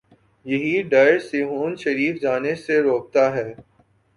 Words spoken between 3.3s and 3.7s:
ہے۔